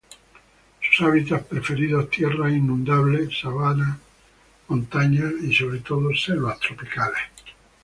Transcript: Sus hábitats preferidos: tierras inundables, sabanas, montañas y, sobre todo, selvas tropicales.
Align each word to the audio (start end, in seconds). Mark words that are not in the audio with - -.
Sus 0.81 1.05
hábitats 1.05 1.45
preferidos: 1.45 2.09
tierras 2.09 2.51
inundables, 2.51 3.39
sabanas, 3.39 3.99
montañas 4.67 5.31
y, 5.43 5.53
sobre 5.53 5.77
todo, 5.81 6.09
selvas 6.15 6.59
tropicales. 6.59 7.19